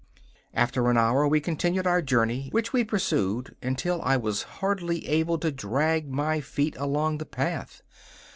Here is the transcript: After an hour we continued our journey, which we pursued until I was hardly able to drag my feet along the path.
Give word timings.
After 0.55 0.89
an 0.89 0.97
hour 0.97 1.27
we 1.27 1.39
continued 1.39 1.85
our 1.85 2.01
journey, 2.01 2.49
which 2.51 2.73
we 2.73 2.83
pursued 2.83 3.55
until 3.61 4.01
I 4.01 4.17
was 4.17 4.41
hardly 4.57 5.05
able 5.07 5.37
to 5.37 5.51
drag 5.51 6.09
my 6.11 6.39
feet 6.39 6.75
along 6.79 7.19
the 7.19 7.25
path. 7.27 7.83